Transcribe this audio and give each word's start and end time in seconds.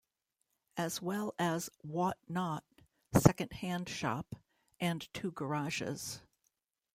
As 0.77 0.99
well 0.99 1.35
as 1.37 1.69
Wot 1.83 2.17
Not 2.27 2.63
second-hand 3.13 3.87
shop, 3.87 4.35
and 4.79 5.07
two 5.13 5.29
garages. 5.29 6.21